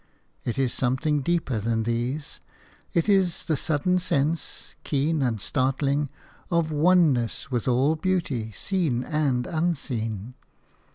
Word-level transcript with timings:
It 0.43 0.57
is 0.57 0.73
something 0.73 1.21
deeper 1.21 1.59
than 1.59 1.83
these. 1.83 2.39
It 2.91 3.07
is 3.07 3.43
the 3.43 3.55
sudden 3.55 3.99
sense– 3.99 4.73
keen 4.83 5.21
and 5.21 5.39
startling– 5.39 6.09
of 6.49 6.71
oneness 6.71 7.51
with 7.51 7.67
all 7.67 7.95
beauty, 7.95 8.51
seen 8.51 9.03
and 9.03 9.45
unseen. 9.45 10.33